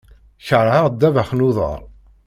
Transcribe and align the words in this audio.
Keṛheɣ 0.47 0.85
ddabex 0.89 1.29
n 1.33 1.45
uḍaṛ. 1.47 1.81